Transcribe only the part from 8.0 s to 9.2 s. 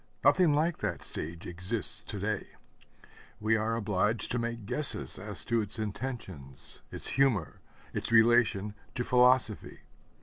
relation to